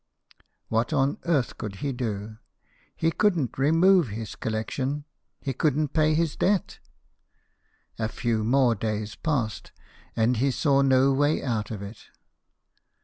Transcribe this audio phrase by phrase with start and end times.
[0.67, 2.37] What on earth could he do?
[2.95, 5.05] He couldn't remove his Collection;
[5.41, 6.79] he couldn't pay his debt.
[7.99, 9.71] A few more days passed,
[10.15, 12.07] and he saw no way out of it.